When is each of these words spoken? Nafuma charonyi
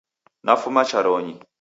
Nafuma 0.45 0.81
charonyi 0.89 1.35